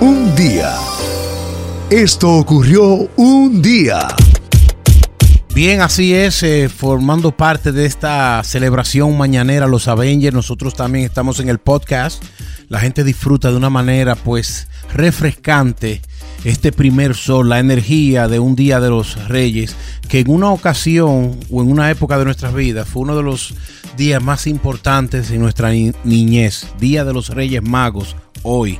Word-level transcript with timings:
Un 0.00 0.34
día. 0.34 0.76
Esto 1.90 2.32
ocurrió 2.32 3.10
un 3.16 3.60
día. 3.60 4.08
Bien, 5.54 5.82
así 5.82 6.14
es, 6.14 6.42
eh, 6.42 6.70
formando 6.70 7.32
parte 7.32 7.70
de 7.70 7.84
esta 7.84 8.42
celebración 8.42 9.18
mañanera, 9.18 9.66
los 9.66 9.88
Avengers, 9.88 10.34
nosotros 10.34 10.72
también 10.72 11.04
estamos 11.04 11.38
en 11.38 11.50
el 11.50 11.58
podcast. 11.58 12.24
La 12.68 12.80
gente 12.80 13.04
disfruta 13.04 13.50
de 13.50 13.58
una 13.58 13.68
manera 13.68 14.14
pues 14.14 14.68
refrescante 14.94 16.00
este 16.44 16.72
primer 16.72 17.14
sol, 17.14 17.50
la 17.50 17.58
energía 17.58 18.26
de 18.26 18.38
un 18.38 18.56
día 18.56 18.80
de 18.80 18.88
los 18.88 19.28
reyes, 19.28 19.76
que 20.08 20.20
en 20.20 20.30
una 20.30 20.50
ocasión 20.50 21.38
o 21.50 21.60
en 21.60 21.70
una 21.70 21.90
época 21.90 22.18
de 22.18 22.24
nuestras 22.24 22.54
vidas 22.54 22.88
fue 22.88 23.02
uno 23.02 23.16
de 23.16 23.22
los 23.22 23.52
días 23.98 24.22
más 24.22 24.46
importantes 24.46 25.30
en 25.30 25.42
nuestra 25.42 25.70
niñez, 25.72 26.68
Día 26.78 27.04
de 27.04 27.12
los 27.12 27.28
Reyes 27.28 27.62
Magos, 27.62 28.16
hoy 28.42 28.78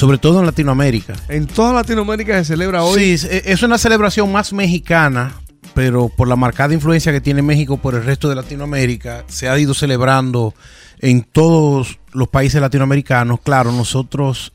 sobre 0.00 0.16
todo 0.16 0.40
en 0.40 0.46
Latinoamérica. 0.46 1.12
En 1.28 1.46
toda 1.46 1.74
Latinoamérica 1.74 2.38
se 2.38 2.46
celebra 2.46 2.82
hoy. 2.84 3.18
Sí, 3.18 3.28
es 3.44 3.62
una 3.62 3.76
celebración 3.76 4.32
más 4.32 4.50
mexicana, 4.54 5.34
pero 5.74 6.08
por 6.08 6.26
la 6.26 6.36
marcada 6.36 6.72
influencia 6.72 7.12
que 7.12 7.20
tiene 7.20 7.42
México 7.42 7.76
por 7.76 7.94
el 7.94 8.02
resto 8.02 8.26
de 8.30 8.34
Latinoamérica, 8.34 9.24
se 9.28 9.50
ha 9.50 9.58
ido 9.58 9.74
celebrando 9.74 10.54
en 11.00 11.22
todos 11.22 11.98
los 12.12 12.28
países 12.28 12.62
latinoamericanos. 12.62 13.40
Claro, 13.40 13.72
nosotros 13.72 14.54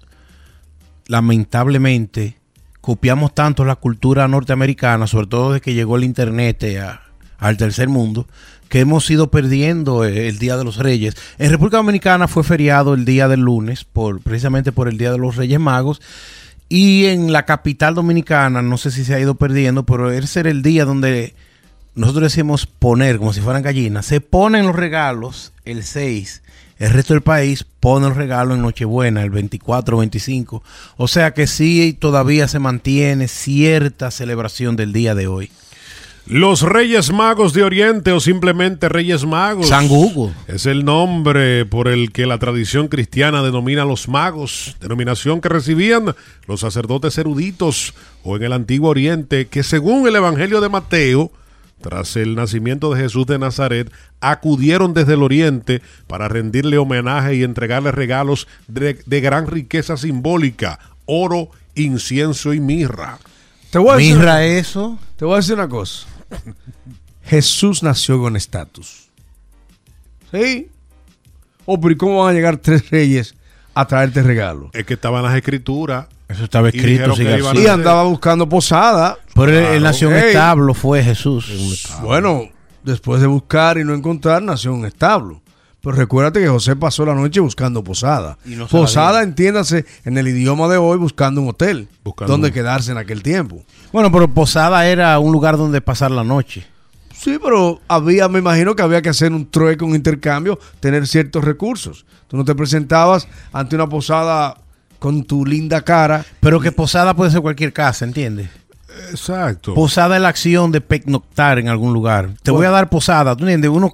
lamentablemente 1.06 2.40
copiamos 2.82 3.36
tanto 3.36 3.66
la 3.66 3.76
cultura 3.76 4.28
norteamericana, 4.28 5.06
sobre 5.06 5.28
todo 5.28 5.52
desde 5.52 5.62
que 5.62 5.76
llegó 5.76 5.96
el 5.98 6.06
Internet 6.06 6.66
al 7.38 7.58
tercer 7.58 7.88
mundo, 7.88 8.28
que 8.70 8.80
hemos 8.80 9.10
ido 9.10 9.30
perdiendo 9.30 10.04
el 10.04 10.40
Día 10.40 10.58
de 10.58 10.64
los 10.64 10.78
Reyes. 10.78 11.16
En 11.38 11.52
República 11.52 11.78
Dominicana 11.78 12.28
fue 12.28 12.44
feriado 12.44 12.94
el 12.94 13.06
día 13.06 13.28
del 13.28 13.42
lunes, 13.42 13.84
por, 13.84 14.22
precisamente 14.22 14.72
por 14.72 14.88
el 14.88 14.98
Día 14.98 15.12
de 15.12 15.18
los 15.18 15.36
Reyes 15.36 15.60
Magos. 15.60 16.02
Y 16.68 17.06
en 17.06 17.32
la 17.32 17.46
capital 17.46 17.94
dominicana, 17.94 18.62
no 18.62 18.78
sé 18.78 18.90
si 18.90 19.06
se 19.06 19.14
ha 19.14 19.20
ido 19.20 19.36
perdiendo, 19.36 19.86
pero 19.86 20.12
ese 20.12 20.40
era 20.40 20.50
el 20.50 20.64
día 20.64 20.86
donde 20.86 21.36
nosotros 21.94 22.24
decimos 22.24 22.66
poner, 22.66 23.18
como 23.20 23.34
si 23.34 23.42
fueran 23.42 23.62
gallinas. 23.62 24.06
Se 24.06 24.20
ponen 24.20 24.66
los 24.66 24.76
regalos 24.76 25.54
el 25.64 25.84
6. 25.84 26.42
El 26.78 26.92
resto 26.92 27.14
del 27.14 27.22
país 27.22 27.66
pone 27.80 28.08
los 28.08 28.18
regalos 28.18 28.58
en 28.58 28.64
Nochebuena, 28.64 29.24
el 29.24 29.30
24, 29.30 29.98
25. 29.98 30.62
O 30.98 31.08
sea 31.08 31.34
que 31.34 31.48
sí 31.48 31.96
todavía 31.98 32.48
se 32.48 32.60
mantiene 32.60 33.28
cierta 33.28 34.12
celebración 34.12 34.76
del 34.76 34.92
día 34.92 35.16
de 35.16 35.28
hoy. 35.28 35.52
Los 36.28 36.64
Reyes 36.64 37.14
Magos 37.14 37.54
de 37.54 37.62
Oriente 37.62 38.12
o 38.12 38.20
simplemente 38.20 38.90
Reyes 38.90 39.26
Magos. 39.26 39.68
San 39.68 39.86
Hugo. 39.92 40.34
Es 40.48 40.66
el 40.66 40.84
nombre 40.84 41.66
por 41.66 41.88
el 41.88 42.12
que 42.12 42.26
la 42.26 42.40
tradición 42.40 42.88
cristiana 42.88 43.44
denomina 43.44 43.84
a 43.84 43.86
los 43.86 44.08
magos, 44.08 44.76
denominación 44.82 45.40
que 45.40 45.50
recibían 45.50 46.16
los 46.48 46.62
sacerdotes 46.62 47.16
eruditos 47.20 47.94
o 48.24 48.38
en 48.38 48.44
el 48.44 48.54
Antiguo 48.54 48.90
Oriente, 48.90 49.46
que 49.46 49.62
según 49.62 50.08
el 50.08 50.16
Evangelio 50.16 50.62
de 50.62 50.70
Mateo, 50.70 51.32
tras 51.80 52.16
el 52.16 52.34
nacimiento 52.34 52.92
de 52.92 53.04
Jesús 53.04 53.28
de 53.28 53.38
Nazaret, 53.38 53.92
acudieron 54.20 54.96
desde 54.96 55.14
el 55.14 55.22
Oriente 55.22 55.84
para 56.08 56.28
rendirle 56.28 56.80
homenaje 56.80 57.36
y 57.36 57.44
entregarle 57.44 57.92
regalos 57.92 58.48
de, 58.68 58.96
gran 59.22 59.46
riqueza 59.46 59.96
simbólica, 59.96 60.80
oro, 61.06 61.50
incienso 61.76 62.52
y 62.52 62.60
mirra. 62.60 63.20
Te 63.70 63.78
voy 63.78 63.94
a 63.94 63.98
mirra 63.98 64.44
eso. 64.44 64.98
Te 65.18 65.26
voy 65.26 65.36
a 65.36 65.38
decir 65.38 65.54
una 65.54 65.70
cosa. 65.70 66.15
Jesús 67.24 67.84
nació 67.84 68.20
con 68.20 68.36
estatus. 68.36 69.10
¿Sí? 70.32 70.70
Oh, 71.66 71.80
pero 71.80 71.94
¿y 71.94 71.98
cómo 71.98 72.24
van 72.24 72.32
a 72.32 72.34
llegar 72.34 72.58
tres 72.58 72.90
reyes 72.90 73.36
a 73.74 73.88
traerte 73.88 74.22
regalo? 74.22 74.70
Es 74.74 74.86
que 74.86 74.94
estaban 74.94 75.24
las 75.24 75.36
escrituras. 75.36 76.08
Eso 76.28 76.44
estaba 76.44 76.70
escrito. 76.70 77.14
Y, 77.54 77.68
andaba 77.68 78.04
buscando 78.04 78.48
posada. 78.50 79.18
Pero 79.34 79.52
él, 79.52 79.84
nació 79.84 80.10
en 80.10 80.18
establo, 80.18 80.74
fue 80.74 81.04
Jesús. 81.04 81.90
Bueno, 82.02 82.50
después 82.84 83.22
de 83.22 83.28
buscar 83.28 83.78
y 83.78 83.84
no 83.84 83.94
encontrar, 83.94 84.42
nació 84.42 84.72
en 84.72 84.80
un 84.80 84.86
establo. 84.86 85.42
Pero 85.86 85.98
recuérdate 85.98 86.42
que 86.42 86.48
José 86.48 86.76
pasó 86.76 87.06
la 87.06 87.14
noche 87.14 87.40
buscando 87.40 87.84
posada. 87.84 88.40
posada, 88.72 89.22
entiéndase, 89.22 89.86
en 90.04 90.18
el 90.18 90.28
idioma 90.28 90.68
de 90.68 90.78
hoy, 90.78 90.98
buscando 90.98 91.42
un 91.42 91.50
hotel. 91.50 91.88
donde 92.26 92.52
quedarse 92.52 92.92
en 92.92 92.98
aquel 92.98 93.22
tiempo. 93.22 93.64
Bueno, 93.94 94.12
pero 94.12 94.28
posada 94.28 94.88
era 94.88 95.20
un 95.20 95.32
lugar 95.32 95.58
donde 95.58 95.82
pasar 95.82 96.10
la 96.10 96.24
noche. 96.24 96.66
Sí, 97.16 97.38
pero 97.40 97.82
había, 97.88 98.28
me 98.30 98.40
imagino 98.40 98.76
que 98.76 98.82
había 98.82 99.04
que 99.04 99.10
hacer 99.10 99.32
un 99.32 99.48
trueque, 99.48 99.86
un 99.86 99.94
intercambio, 99.94 100.58
tener 100.80 101.06
ciertos 101.06 101.44
recursos. 101.44 102.08
Tú 102.28 102.36
no 102.36 102.44
te 102.44 102.56
presentabas 102.56 103.28
ante 103.54 103.76
una 103.76 103.88
posada 103.88 104.58
con 104.98 105.24
tu 105.24 105.46
linda 105.46 105.84
cara. 105.84 106.26
Pero 106.40 106.60
que 106.60 106.72
posada 106.72 107.16
puede 107.16 107.30
ser 107.30 107.42
cualquier 107.42 107.74
casa, 107.74 108.06
¿entiendes? 108.06 108.50
Exacto. 109.12 109.76
Posada 109.76 110.16
es 110.16 110.22
la 110.24 110.30
acción 110.30 110.72
de 110.72 110.82
pernoctar 110.82 111.60
en 111.60 111.70
algún 111.70 111.94
lugar. 111.94 112.32
Te 112.42 112.50
voy 112.50 112.66
a 112.66 112.72
dar 112.72 112.90
posada, 112.90 113.36
¿tú 113.36 113.44
entiendes? 113.44 113.70
Uno 113.70 113.94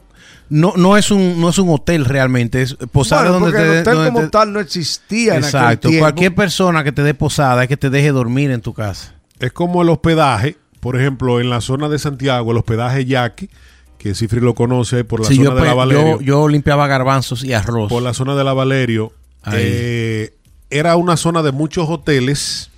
no, 0.51 0.73
no 0.75 0.97
es 0.97 1.11
un 1.11 1.39
no 1.39 1.49
es 1.49 1.57
un 1.57 1.69
hotel 1.69 2.03
realmente, 2.03 2.61
es 2.61 2.75
posada 2.91 3.29
donde 3.29 3.53
te, 3.53 3.61
el 3.61 3.79
hotel 3.79 4.11
como 4.11 4.29
tal 4.29 4.51
no 4.51 4.59
existía 4.59 5.37
Exacto, 5.37 5.87
en 5.87 5.93
aquel 5.93 5.99
cualquier 5.99 6.35
persona 6.35 6.83
que 6.83 6.91
te 6.91 7.03
dé 7.03 7.13
posada 7.13 7.63
es 7.63 7.69
que 7.69 7.77
te 7.77 7.89
deje 7.89 8.11
dormir 8.11 8.51
en 8.51 8.59
tu 8.59 8.73
casa. 8.73 9.15
Es 9.39 9.53
como 9.53 9.81
el 9.81 9.89
hospedaje, 9.89 10.57
por 10.81 10.99
ejemplo, 10.99 11.39
en 11.39 11.49
la 11.49 11.61
zona 11.61 11.87
de 11.87 11.97
Santiago, 11.99 12.51
el 12.51 12.57
hospedaje 12.57 13.05
Yaqui, 13.05 13.49
que 13.97 14.13
Cifri 14.13 14.41
lo 14.41 14.53
conoce 14.53 15.05
por 15.05 15.21
la 15.21 15.27
zona 15.27 15.55
de 15.55 15.65
la 15.65 15.73
Valerio. 15.73 16.19
Yo, 16.19 16.47
limpiaba 16.49 16.85
garbanzos 16.85 17.45
y 17.45 17.53
arroz. 17.53 17.89
Por 17.89 18.03
la 18.03 18.13
zona 18.13 18.35
de 18.35 18.43
la 18.43 18.51
Valerio. 18.51 19.13
Eh, 19.53 20.35
era 20.69 20.97
una 20.97 21.15
zona 21.15 21.43
de 21.43 21.53
muchos 21.53 21.89
hoteles 21.89 22.70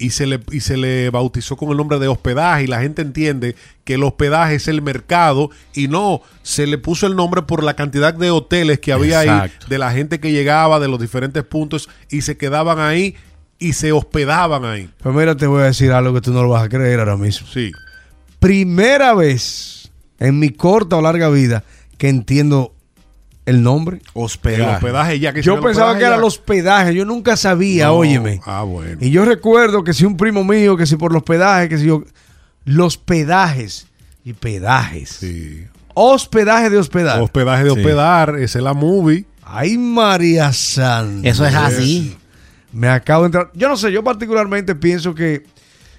y 0.00 0.10
se, 0.10 0.26
le, 0.26 0.40
y 0.50 0.60
se 0.60 0.78
le 0.78 1.10
bautizó 1.10 1.56
con 1.56 1.70
el 1.70 1.76
nombre 1.76 1.98
de 1.98 2.08
hospedaje 2.08 2.64
y 2.64 2.66
la 2.66 2.80
gente 2.80 3.02
entiende 3.02 3.54
que 3.84 3.94
el 3.94 4.02
hospedaje 4.02 4.54
es 4.54 4.66
el 4.66 4.80
mercado 4.80 5.50
y 5.74 5.88
no, 5.88 6.22
se 6.42 6.66
le 6.66 6.78
puso 6.78 7.06
el 7.06 7.14
nombre 7.14 7.42
por 7.42 7.62
la 7.62 7.76
cantidad 7.76 8.14
de 8.14 8.30
hoteles 8.30 8.80
que 8.80 8.94
había 8.94 9.20
ahí, 9.20 9.52
de 9.68 9.78
la 9.78 9.92
gente 9.92 10.18
que 10.18 10.32
llegaba 10.32 10.80
de 10.80 10.88
los 10.88 10.98
diferentes 10.98 11.44
puntos 11.44 11.90
y 12.08 12.22
se 12.22 12.38
quedaban 12.38 12.78
ahí 12.78 13.14
y 13.58 13.74
se 13.74 13.92
hospedaban 13.92 14.64
ahí. 14.64 14.88
Pues 15.02 15.14
mira, 15.14 15.36
te 15.36 15.46
voy 15.46 15.60
a 15.60 15.66
decir 15.66 15.92
algo 15.92 16.14
que 16.14 16.22
tú 16.22 16.32
no 16.32 16.42
lo 16.42 16.48
vas 16.48 16.64
a 16.64 16.70
creer 16.70 16.98
ahora 16.98 17.18
mismo. 17.18 17.46
Sí. 17.46 17.70
Primera 18.38 19.12
vez 19.12 19.92
en 20.18 20.38
mi 20.38 20.48
corta 20.48 20.96
o 20.96 21.02
larga 21.02 21.28
vida 21.28 21.62
que 21.98 22.08
entiendo 22.08 22.74
el 23.46 23.62
nombre. 23.62 24.00
Hospedaje. 24.12 24.62
El 24.62 24.76
hospedaje 24.76 25.18
ya 25.18 25.32
que 25.32 25.42
Yo 25.42 25.60
pensaba 25.60 25.96
que 25.96 26.04
era 26.04 26.16
el 26.16 26.24
hospedaje, 26.24 26.94
yo 26.94 27.04
nunca 27.04 27.36
sabía, 27.36 27.92
óyeme. 27.92 28.40
Ah, 28.44 28.62
bueno. 28.62 28.98
Y 29.00 29.10
yo 29.10 29.24
recuerdo 29.24 29.84
que 29.84 29.92
si 29.92 30.04
un 30.04 30.16
primo 30.16 30.44
mío, 30.44 30.76
que 30.76 30.86
si 30.86 30.96
por 30.96 31.12
los 31.12 31.22
pedajes, 31.22 31.68
que 31.68 31.78
si 31.78 31.86
yo. 31.86 32.04
Los 32.64 32.98
pedajes 32.98 33.86
y 34.24 34.34
pedajes. 34.34 35.10
Sí. 35.20 35.66
Hospedaje 35.94 36.70
de 36.70 36.78
hospedar. 36.78 37.20
Hospedaje 37.20 37.64
de 37.64 37.70
hospedar, 37.70 38.36
esa 38.38 38.58
es 38.58 38.64
la 38.64 38.74
movie. 38.74 39.24
Ay, 39.42 39.76
María 39.78 40.52
Santa. 40.52 41.28
Eso 41.28 41.44
es 41.44 41.54
así. 41.54 42.16
Me 42.72 42.88
acabo 42.88 43.22
de 43.22 43.26
entrar. 43.26 43.50
Yo 43.54 43.68
no 43.68 43.76
sé, 43.76 43.90
yo 43.90 44.04
particularmente 44.04 44.74
pienso 44.76 45.14
que 45.14 45.44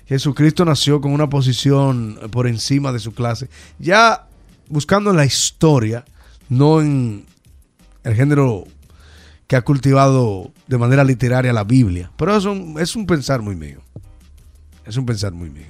Jesucristo 0.05 0.63
nació 0.63 1.01
con 1.01 1.11
una 1.11 1.29
posición 1.29 2.17
por 2.31 2.47
encima 2.47 2.93
de 2.93 2.99
su 2.99 3.13
clase. 3.13 3.49
Ya 3.79 4.27
buscando 4.69 5.11
la 5.11 5.25
historia, 5.25 6.05
no 6.47 6.79
en 6.79 7.25
el 8.03 8.15
género 8.15 8.65
que 9.47 9.55
ha 9.55 9.61
cultivado 9.61 10.51
de 10.67 10.77
manera 10.77 11.03
literaria 11.03 11.53
la 11.53 11.63
Biblia. 11.63 12.11
Pero 12.17 12.35
es 12.35 12.45
un, 12.45 12.79
es 12.79 12.95
un 12.95 13.05
pensar 13.05 13.41
muy 13.41 13.55
mío. 13.55 13.79
Es 14.85 14.97
un 14.97 15.05
pensar 15.05 15.33
muy 15.33 15.49
mío. 15.49 15.67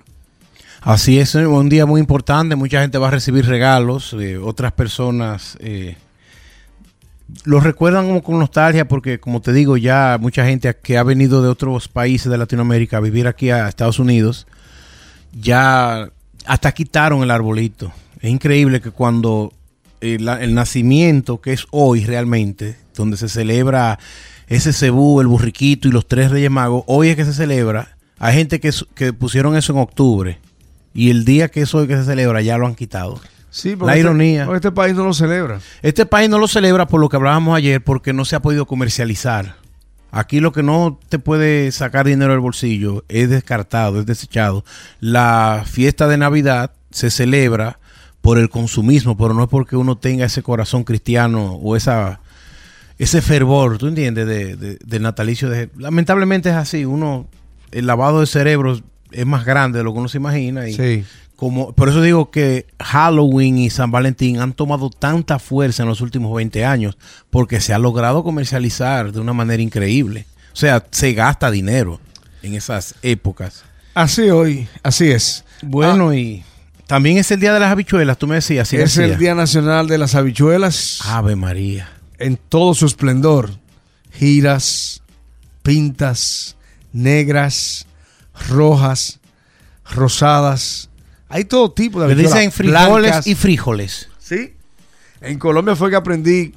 Así 0.82 1.20
es, 1.20 1.36
un 1.36 1.70
día 1.70 1.86
muy 1.86 2.00
importante, 2.00 2.56
mucha 2.56 2.82
gente 2.82 2.98
va 2.98 3.10
a 3.10 3.12
recibir 3.12 3.46
regalos, 3.46 4.14
eh, 4.14 4.38
otras 4.40 4.72
personas 4.72 5.56
eh, 5.60 5.96
los 7.44 7.64
recuerdan 7.64 8.08
como 8.08 8.24
con 8.24 8.40
nostalgia 8.40 8.88
porque, 8.88 9.20
como 9.20 9.42
te 9.42 9.54
digo, 9.54 9.78
ya 9.78 10.18
mucha 10.20 10.46
gente 10.46 10.76
que 10.82 10.98
ha 10.98 11.04
venido 11.04 11.42
de 11.42 11.50
otros 11.50 11.88
países 11.88 12.32
de 12.32 12.38
Latinoamérica 12.38 12.98
a 12.98 13.02
vivir 13.02 13.28
aquí 13.28 13.50
a 13.50 13.68
Estados 13.68 14.00
Unidos, 14.00 14.48
ya 15.34 16.10
hasta 16.46 16.72
quitaron 16.74 17.24
el 17.24 17.32
arbolito. 17.32 17.92
Es 18.20 18.30
increíble 18.30 18.82
que 18.82 18.92
cuando 18.92 19.54
el, 20.02 20.54
nacimiento, 20.54 21.42
que 21.42 21.54
es 21.54 21.66
hoy 21.72 22.06
realmente, 22.06 22.78
donde 22.96 23.18
se 23.18 23.30
celebra 23.30 24.00
ese 24.48 24.74
cebú, 24.74 25.22
el 25.22 25.28
burriquito 25.28 25.88
y 25.88 25.92
los 25.92 26.08
tres 26.08 26.32
reyes 26.32 26.52
magos, 26.52 26.84
hoy 26.88 27.10
es 27.10 27.16
que 27.16 27.26
se 27.26 27.34
celebra. 27.34 27.98
Hay 28.20 28.36
gente 28.36 28.60
que, 28.60 28.72
que 28.94 29.14
pusieron 29.14 29.56
eso 29.56 29.74
en 29.74 29.80
octubre 29.80 30.40
y 30.94 31.10
el 31.10 31.26
día 31.26 31.50
que 31.50 31.62
es 31.62 31.74
hoy 31.74 31.88
que 31.88 31.96
se 31.96 32.04
celebra 32.04 32.42
ya 32.42 32.58
lo 32.58 32.68
han 32.68 32.76
quitado. 32.76 33.20
Sí, 33.50 33.76
la 33.76 33.94
este, 33.94 34.00
ironía. 34.00 34.48
este 34.54 34.72
país 34.72 34.96
no 34.96 35.04
lo 35.04 35.14
celebra. 35.14 35.60
Este 35.82 36.06
país 36.06 36.30
no 36.30 36.40
lo 36.40 36.48
celebra 36.48 36.88
por 36.88 37.02
lo 37.02 37.10
que 37.10 37.18
hablábamos 37.18 37.58
ayer, 37.58 37.84
porque 37.84 38.14
no 38.14 38.24
se 38.24 38.36
ha 38.36 38.42
podido 38.42 38.66
comercializar. 38.66 39.56
Aquí 40.10 40.40
lo 40.40 40.52
que 40.52 40.64
no 40.64 41.00
te 41.10 41.20
puede 41.20 41.72
sacar 41.72 42.06
dinero 42.06 42.32
del 42.32 42.42
bolsillo 42.42 43.04
es 43.10 43.30
descartado, 43.30 44.00
es 44.00 44.06
desechado. 44.06 44.64
La 45.00 45.64
fiesta 45.66 46.08
de 46.08 46.18
Navidad 46.18 46.72
se 46.92 47.10
celebra 47.10 47.80
por 48.22 48.38
el 48.38 48.50
consumismo, 48.50 49.18
pero 49.18 49.34
no 49.34 49.44
es 49.44 49.50
porque 49.50 49.76
uno 49.76 49.98
tenga 49.98 50.26
ese 50.26 50.44
corazón 50.44 50.84
cristiano 50.84 51.54
o 51.54 51.76
esa 51.76 52.20
ese 53.00 53.22
fervor, 53.24 53.80
¿tú 53.80 53.88
entiendes? 53.88 54.28
De, 54.28 54.56
de- 54.56 54.78
del 54.86 55.02
natalicio. 55.02 55.50
De, 55.50 55.70
lamentablemente 55.78 56.50
es 56.50 56.56
así. 56.56 56.86
Uno, 56.86 57.28
el 57.72 57.88
lavado 57.88 58.20
de 58.20 58.28
cerebro 58.28 58.80
es 59.12 59.26
más 59.26 59.44
grande 59.44 59.80
de 59.80 59.84
lo 59.84 59.92
que 59.92 60.00
uno 60.00 60.08
se 60.08 60.18
imagina. 60.18 60.68
Y 60.70 60.74
Sí. 60.76 61.04
como, 61.36 61.74
por 61.74 61.90
eso 61.90 62.04
digo 62.04 62.30
que 62.30 62.68
Halloween 62.80 63.58
y 63.58 63.72
San 63.72 63.90
Valentín 63.90 64.40
han 64.40 64.54
tomado 64.54 64.92
tanta 64.92 65.40
fuerza 65.40 65.82
en 65.82 65.90
los 65.90 66.00
últimos 66.02 66.32
20 66.36 66.64
años 66.64 66.96
porque 67.32 67.60
se 67.60 67.74
ha 67.74 67.80
logrado 67.80 68.24
comercializar 68.24 69.12
de 69.12 69.20
una 69.20 69.34
manera 69.34 69.64
increíble. 69.64 70.28
O 70.54 70.56
sea, 70.56 70.86
se 70.92 71.14
gasta 71.14 71.50
dinero 71.50 72.00
en 72.44 72.54
esas 72.54 72.94
épocas. 73.02 73.64
Así 73.96 74.30
hoy, 74.30 74.68
así 74.84 75.10
es. 75.10 75.44
Bueno, 75.64 76.14
y 76.14 76.44
también 76.92 77.18
es 77.18 77.32
el 77.32 77.40
Día 77.40 77.54
de 77.54 77.60
las 77.62 77.72
Habichuelas, 77.72 78.18
tú 78.18 78.28
me 78.28 78.36
decías. 78.36 78.68
sí, 78.68 78.76
es 78.76 78.98
el 78.98 79.18
Día 79.18 79.34
Nacional 79.34 79.88
de 79.88 79.98
las 79.98 80.14
Habichuelas 80.14 81.00
Ave 81.06 81.38
María. 81.38 81.90
en 82.20 82.36
todo 82.38 82.74
su 82.74 82.86
esplendor. 82.86 83.50
Giras, 84.12 85.02
pintas, 85.64 86.58
negras, 86.92 87.88
rojas, 88.50 89.20
rosadas. 89.90 90.90
Hay 91.30 91.46
todo 91.46 91.72
tipo 91.72 92.02
de 92.02 92.08
Le 92.08 92.14
habichuelas. 92.14 92.38
dicen 92.40 92.52
frijoles 92.52 93.12
blancas. 93.12 93.28
y 93.28 93.36
frijoles. 93.36 94.10
Sí. 94.20 94.54
En 95.22 95.40
Colombia 95.40 95.76
fue 95.78 95.90
que 95.90 95.96
aprendí 95.96 96.54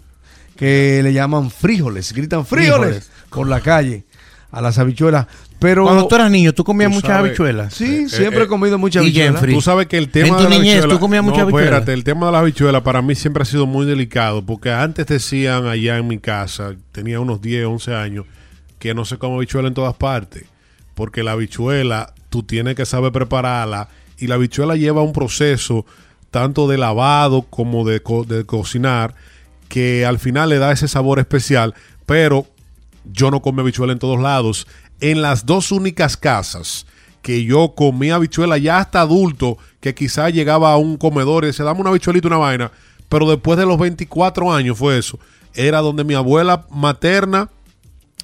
que 0.56 1.00
le 1.02 1.12
llaman 1.12 1.50
frijoles. 1.50 2.12
Gritan 2.12 2.44
frijoles, 2.44 3.04
Frijoles. 3.04 3.10
por 3.30 3.46
la 3.48 3.60
calle 3.60 4.04
a 4.50 4.60
las 4.60 4.78
habichuelas. 4.78 5.26
Pero 5.64 5.84
Cuando 5.84 6.06
tú 6.06 6.14
eras 6.14 6.30
niño, 6.30 6.52
¿tú 6.52 6.62
comías 6.62 6.90
Tú 6.90 6.96
muchas 6.96 7.08
sabes- 7.10 7.28
habichuelas? 7.30 7.72
sí, 7.72 8.04
Eh, 8.04 8.08
siempre 8.10 8.40
eh, 8.40 8.44
he 8.44 8.48
comido 8.48 8.76
muchas 8.76 9.02
y 9.02 9.06
habichuelas. 9.06 9.34
Jeffrey. 9.36 9.54
Tú 9.54 9.60
sabes 9.62 9.86
que 9.86 9.96
el 9.96 10.10
tema 10.10 10.28
En 10.28 10.36
tu 10.36 10.42
de 10.42 10.48
la 10.50 10.56
niñez, 10.56 10.74
habichuela- 10.84 10.94
¿tú 10.94 11.00
comías 11.00 11.24
mucha 11.24 11.36
no, 11.38 11.42
habichuela? 11.44 11.66
espérate, 11.68 11.92
el 11.94 12.04
tema 12.04 12.26
de 12.26 12.32
la 12.32 12.38
habichuela 12.40 12.84
para 12.84 13.00
mí 13.00 13.14
siempre 13.14 13.42
ha 13.42 13.46
sido 13.46 13.64
muy 13.66 13.86
delicado, 13.86 14.44
porque 14.44 14.70
antes 14.70 15.06
decían 15.06 15.66
allá 15.66 15.96
en 15.96 16.06
mi 16.06 16.18
casa, 16.18 16.74
tenía 16.92 17.18
unos 17.18 17.40
10, 17.40 17.64
11 17.64 17.94
años, 17.94 18.26
que 18.78 18.92
no 18.92 19.06
se 19.06 19.16
come 19.16 19.36
habichuela 19.36 19.68
en 19.68 19.74
todas 19.74 19.94
partes, 19.94 20.44
porque 20.94 21.22
la 21.22 21.32
habichuela 21.32 22.12
tú 22.28 22.42
tienes 22.42 22.74
que 22.74 22.84
saber 22.84 23.10
prepararla 23.10 23.88
y 24.18 24.26
la 24.26 24.34
habichuela 24.34 24.76
lleva 24.76 25.00
un 25.02 25.14
proceso 25.14 25.86
tanto 26.30 26.68
de 26.68 26.76
lavado 26.76 27.42
como 27.42 27.84
de, 27.88 28.00
co- 28.00 28.24
de 28.24 28.44
cocinar 28.44 29.14
que 29.70 30.04
al 30.04 30.18
final 30.18 30.50
le 30.50 30.58
da 30.58 30.72
ese 30.72 30.88
sabor 30.88 31.20
especial, 31.20 31.72
pero 32.04 32.46
yo 33.12 33.30
no 33.30 33.40
como 33.42 33.60
habichuela 33.60 33.92
en 33.92 33.98
todos 33.98 34.20
lados. 34.20 34.66
En 35.00 35.22
las 35.22 35.46
dos 35.46 35.72
únicas 35.72 36.16
casas 36.16 36.86
que 37.22 37.44
yo 37.44 37.74
comía 37.74 38.16
habichuela 38.16 38.58
ya 38.58 38.78
hasta 38.78 39.00
adulto, 39.00 39.58
que 39.80 39.94
quizás 39.94 40.32
llegaba 40.32 40.72
a 40.72 40.76
un 40.76 40.96
comedor 40.96 41.44
y 41.44 41.48
decía, 41.48 41.64
dame 41.64 41.80
una 41.80 41.90
habichuelita, 41.90 42.28
una 42.28 42.36
vaina, 42.36 42.70
pero 43.08 43.28
después 43.28 43.58
de 43.58 43.66
los 43.66 43.78
24 43.78 44.52
años 44.52 44.78
fue 44.78 44.98
eso. 44.98 45.18
Era 45.54 45.80
donde 45.80 46.04
mi 46.04 46.14
abuela 46.14 46.66
materna, 46.70 47.48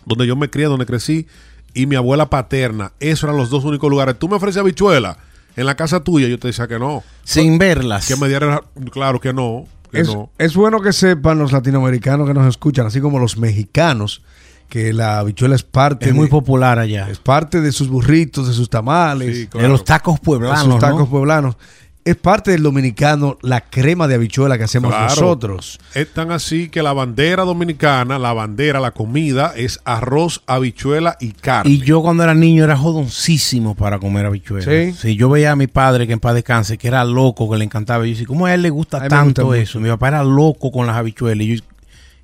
donde 0.04 0.26
yo 0.26 0.36
me 0.36 0.50
crié, 0.50 0.66
donde 0.66 0.86
crecí, 0.86 1.26
y 1.72 1.86
mi 1.86 1.96
abuela 1.96 2.28
paterna. 2.28 2.92
Esos 3.00 3.24
eran 3.24 3.36
los 3.36 3.50
dos 3.50 3.64
únicos 3.64 3.88
lugares. 3.88 4.18
Tú 4.18 4.28
me 4.28 4.36
ofreces 4.36 4.60
habichuela 4.60 5.16
en 5.56 5.66
la 5.66 5.76
casa 5.76 6.00
tuya, 6.00 6.28
yo 6.28 6.38
te 6.38 6.48
decía 6.48 6.68
que 6.68 6.78
no. 6.78 7.02
Sin 7.24 7.58
verlas. 7.58 8.06
Que 8.06 8.16
me 8.16 8.28
dieran, 8.28 8.60
claro 8.90 9.20
que 9.20 9.32
no. 9.32 9.66
Que 9.90 10.00
Es, 10.00 10.08
no. 10.08 10.30
es 10.38 10.54
bueno 10.54 10.80
que 10.80 10.92
sepan 10.92 11.38
los 11.38 11.52
latinoamericanos 11.52 12.26
que 12.26 12.34
nos 12.34 12.46
escuchan, 12.46 12.86
así 12.86 13.00
como 13.00 13.18
los 13.18 13.38
mexicanos, 13.38 14.22
que 14.70 14.94
la 14.94 15.18
habichuela 15.18 15.54
es 15.54 15.62
parte, 15.62 16.08
es 16.08 16.14
muy 16.14 16.24
de, 16.24 16.30
popular 16.30 16.78
allá. 16.78 17.10
es 17.10 17.18
parte 17.18 17.60
de 17.60 17.72
sus 17.72 17.88
burritos, 17.88 18.48
de 18.48 18.54
sus 18.54 18.70
tamales, 18.70 19.36
Sí, 19.36 19.48
de 19.52 19.62
De 19.62 19.68
los 19.68 19.84
tacos 19.84 20.14
sus 20.14 20.20
pueblanos, 20.24 20.78
tacos 20.78 21.00
¿no? 21.00 21.10
poblanos. 21.10 21.56
Es 22.02 22.16
parte 22.16 22.52
del 22.52 22.62
dominicano 22.62 23.36
la 23.42 23.60
crema 23.60 24.08
de 24.08 24.14
habichuela 24.14 24.56
que 24.56 24.64
hacemos 24.64 24.90
Claro. 24.90 25.04
nosotros. 25.10 25.78
Es 25.94 26.10
tan 26.14 26.32
así 26.32 26.70
que 26.70 26.82
la 26.82 26.94
bandera 26.94 27.44
dominicana, 27.44 28.18
la 28.18 28.32
bandera, 28.32 28.80
la 28.80 28.92
comida, 28.92 29.52
es 29.54 29.80
arroz, 29.84 30.42
habichuela 30.46 31.18
y 31.20 31.32
carne. 31.32 31.70
Y 31.70 31.78
yo 31.80 32.00
cuando 32.00 32.22
era 32.22 32.34
niño 32.34 32.64
era 32.64 32.74
jodoncísimo 32.76 33.74
para 33.74 33.98
comer 33.98 34.24
habichuelas. 34.24 34.94
Sí. 34.98 35.14
yo 35.14 35.28
veía 35.28 35.52
a 35.52 35.56
mi 35.56 35.66
padre 35.66 36.06
que 36.06 36.14
en 36.14 36.20
paz 36.20 36.34
descanse, 36.34 36.78
que 36.78 36.88
era 36.88 37.04
loco, 37.04 37.50
que 37.50 37.58
le 37.58 37.64
encantaba. 37.66 38.06
Y 38.06 38.10
yo 38.10 38.14
decía, 38.14 38.26
¿cómo 38.26 38.46
a 38.46 38.54
él 38.54 38.62
le 38.62 38.70
gusta 38.70 39.06
tanto 39.06 39.44
gusta 39.46 39.58
eso? 39.58 39.78
Mi 39.78 39.90
papá 39.90 40.08
era 40.08 40.24
loco 40.24 40.72
con 40.72 40.86
las 40.86 40.96
habichuelas. 40.96 41.44
Y, 41.46 41.56
yo- 41.58 41.62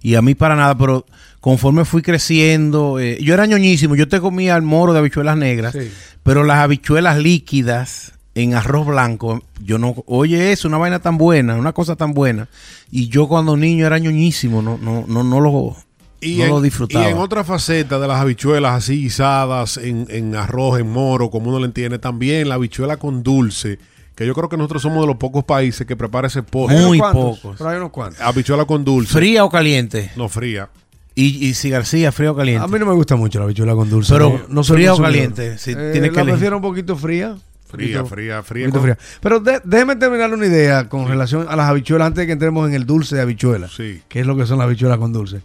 y 0.00 0.14
a 0.14 0.22
mí 0.22 0.34
para 0.34 0.56
nada, 0.56 0.76
pero 0.76 1.04
conforme 1.46 1.84
fui 1.84 2.02
creciendo, 2.02 2.98
eh, 2.98 3.18
yo 3.22 3.32
era 3.32 3.46
ñoñísimo. 3.46 3.94
Yo 3.94 4.08
te 4.08 4.20
comía 4.20 4.56
el 4.56 4.62
moro 4.62 4.92
de 4.92 4.98
habichuelas 4.98 5.36
negras, 5.36 5.74
Sí. 5.74 5.92
pero 6.24 6.42
las 6.42 6.58
habichuelas 6.58 7.18
líquidas 7.18 8.14
en 8.34 8.54
arroz 8.54 8.84
blanco, 8.84 9.44
yo 9.64 9.78
no, 9.78 9.94
oye 10.06 10.50
eso, 10.50 10.66
una 10.66 10.78
vaina 10.78 10.98
tan 10.98 11.16
buena, 11.18 11.54
una 11.54 11.72
cosa 11.72 11.94
tan 11.94 12.14
buena. 12.14 12.48
Y 12.90 13.06
yo 13.10 13.28
cuando 13.28 13.56
niño 13.56 13.86
era 13.86 13.96
ñoñísimo, 14.00 14.60
no, 14.60 14.76
no, 14.76 15.04
no, 15.06 15.22
no 15.22 15.40
lo, 15.40 15.76
Y, 16.20 16.38
no 16.38 16.42
en, 16.46 16.50
lo 16.50 16.60
disfrutaba. 16.60 17.04
y 17.08 17.12
en 17.12 17.18
otra 17.18 17.44
faceta 17.44 18.00
de 18.00 18.08
las 18.08 18.20
habichuelas 18.20 18.72
así 18.78 19.02
guisadas, 19.02 19.76
en, 19.76 20.06
en 20.10 20.34
arroz, 20.34 20.80
en 20.80 20.90
moro, 20.90 21.30
como 21.30 21.50
uno 21.50 21.60
le 21.60 21.66
entiende, 21.66 22.00
también 22.00 22.48
la 22.48 22.56
habichuela 22.56 22.96
con 22.96 23.22
dulce, 23.22 23.78
que 24.16 24.26
yo 24.26 24.34
creo 24.34 24.48
que 24.48 24.56
nosotros 24.56 24.82
somos 24.82 25.00
de 25.02 25.06
los 25.06 25.16
pocos 25.16 25.44
países 25.44 25.86
que 25.86 25.94
prepara 25.94 26.26
ese 26.26 26.42
postre. 26.42 26.76
Hay 26.76 26.82
unos 26.84 26.88
Muy 26.88 27.12
pocos. 27.12 27.54
pero 27.56 27.70
hay 27.70 27.76
unos 27.76 27.90
cuantos. 27.90 28.20
Habichuela 28.20 28.64
con 28.64 28.84
dulce. 28.84 29.12
¿Fría 29.12 29.44
o 29.44 29.48
caliente? 29.50 30.10
No 30.16 30.28
fría. 30.28 30.68
Y, 31.18 31.46
y 31.48 31.54
si 31.54 31.70
García, 31.70 32.12
frío 32.12 32.32
o 32.32 32.36
caliente. 32.36 32.62
A 32.62 32.68
mí 32.68 32.78
no 32.78 32.86
me 32.86 32.92
gusta 32.92 33.16
mucho 33.16 33.38
la 33.38 33.46
habichuela 33.46 33.74
con 33.74 33.88
dulce. 33.90 34.12
Pero, 34.12 34.40
no, 34.48 34.54
no 34.54 34.62
soy 34.62 34.76
¿fría 34.76 34.92
o 34.94 35.00
caliente? 35.00 35.56
Si 35.58 35.72
Eh, 35.72 35.90
tienes 35.92 36.12
la 36.12 36.22
prefiero 36.24 36.56
un 36.56 36.62
poquito 36.62 36.94
fría. 36.94 37.36
Fría, 37.68 38.00
poquito- 38.02 38.06
fría, 38.06 38.42
fría. 38.42 38.70
con- 38.70 38.82
fría. 38.82 38.98
Pero 39.20 39.40
de- 39.40 39.60
déjeme 39.64 39.96
terminar 39.96 40.32
una 40.32 40.46
idea 40.46 40.88
con 40.88 41.08
relación 41.08 41.46
a 41.48 41.56
las 41.56 41.68
habichuelas 41.70 42.06
antes 42.08 42.20
de 42.22 42.26
que 42.26 42.32
entremos 42.32 42.68
en 42.68 42.74
el 42.74 42.84
dulce 42.86 43.16
de 43.16 43.22
habichuela. 43.22 43.68
Sí. 43.68 44.02
que 44.08 44.20
es 44.20 44.26
lo 44.26 44.36
que 44.36 44.46
son 44.46 44.58
las 44.58 44.66
habichuelas 44.66 44.98
con 44.98 45.12
dulce. 45.12 45.40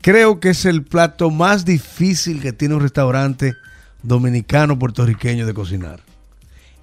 Creo 0.00 0.38
que 0.38 0.50
es 0.50 0.64
el 0.64 0.82
plato 0.84 1.30
más 1.30 1.64
difícil 1.64 2.40
que 2.40 2.52
tiene 2.52 2.74
un 2.76 2.80
restaurante 2.80 3.54
dominicano 4.02 4.78
puertorriqueño 4.78 5.44
de 5.46 5.54
cocinar. 5.54 6.00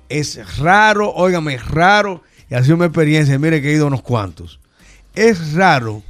Es 0.09 0.57
raro, 0.57 1.11
óigame, 1.13 1.53
es 1.55 1.65
raro, 1.67 2.23
y 2.49 2.55
ha 2.55 2.63
sido 2.63 2.75
mi 2.77 2.85
experiencia, 2.85 3.39
mire 3.39 3.61
que 3.61 3.69
he 3.71 3.75
ido 3.75 3.85
a 3.85 3.87
unos 3.87 4.01
cuantos. 4.01 4.59
Es 5.15 5.53
raro 5.53 6.03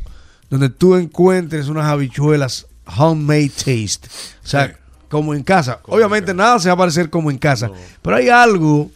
donde 0.52 0.70
tú 0.70 0.96
encuentres 0.96 1.68
unas 1.68 1.86
habichuelas 1.86 2.68
homemade 2.98 3.50
taste. 3.50 4.08
O 4.44 4.48
sea, 4.48 4.68
Sí. 4.68 4.74
como 5.10 5.34
en 5.34 5.42
casa. 5.44 5.80
Como 5.82 5.98
Obviamente 5.98 6.32
en 6.32 6.38
nada 6.38 6.60
se 6.60 6.68
va 6.70 6.74
a 6.74 6.78
parecer 6.78 7.10
como 7.10 7.32
en 7.32 7.40
casa. 7.40 7.70
No. 7.70 7.74
Pero 8.04 8.16
hay 8.18 8.30
algo 8.30 8.92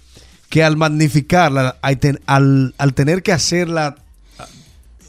que 0.50 0.64
al 0.64 0.78
magnificarla, 0.78 1.78
al, 1.82 2.74
al- 2.78 2.94
tener 2.94 3.24
que 3.24 3.32
hacerla 3.34 3.96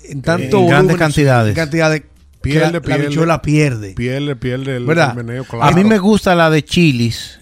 en 0.08 0.22
tanto 0.22 0.60
En 0.60 0.69
grandes 0.69 0.96
cantidades. 0.96 1.50
en 1.50 1.54
cantidades, 1.56 2.02
Pierde, 2.40 2.81
la, 2.81 2.81
la 2.88 2.94
habichuela 2.94 3.43
pierde. 3.43 3.94
Pierde, 3.94 4.37
pierde 4.37 4.76
el, 4.76 4.87
¿Verdad? 4.87 5.19
el 5.19 5.25
meneo, 5.25 5.44
A 5.60 5.72
mí 5.72 5.82
me 5.82 5.98
gusta 5.98 6.34
la 6.37 6.48
de 6.48 6.64
chilis, 6.64 7.40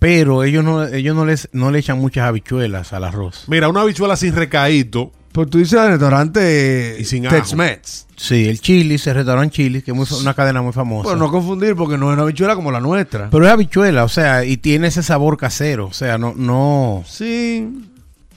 pero 0.00 0.42
ellos 0.42 0.64
no, 0.64 0.84
ellos 0.86 1.14
no 1.14 1.24
les 1.24 1.48
no 1.52 1.70
le 1.70 1.78
echan 1.78 1.98
muchas 1.98 2.26
habichuelas 2.26 2.92
al 2.92 3.04
arroz. 3.04 3.44
Mira, 3.46 3.68
una 3.68 3.82
habichuela 3.82 4.16
sin 4.16 4.34
recaíto. 4.34 5.12
Pues 5.32 5.48
tú 5.48 5.58
dices 5.58 5.78
el 5.80 5.88
restaurante 5.90 6.96
Y 6.98 7.04
sin 7.04 7.26
ajo. 7.26 7.36
Tex-Mex. 7.36 8.06
Sí, 8.16 8.48
el 8.48 8.60
chilis, 8.60 9.06
el 9.06 9.14
restaurante 9.14 9.54
chilis, 9.56 9.84
que 9.84 9.92
es 9.92 9.96
muy 9.96 10.06
una 10.20 10.34
cadena 10.34 10.60
muy 10.60 10.72
famosa. 10.72 11.08
Pero 11.08 11.18
no 11.18 11.30
confundir 11.30 11.74
porque 11.76 11.96
no 11.96 12.08
es 12.10 12.14
una 12.14 12.22
habichuela 12.24 12.54
como 12.56 12.70
la 12.70 12.80
nuestra. 12.80 13.30
Pero 13.30 13.46
es 13.46 13.52
habichuela, 13.52 14.04
o 14.04 14.08
sea, 14.08 14.44
y 14.44 14.56
tiene 14.56 14.88
ese 14.88 15.02
sabor 15.02 15.36
casero, 15.38 15.86
o 15.86 15.92
sea, 15.92 16.18
no 16.18 16.34
no 16.36 17.02
sí. 17.06 17.86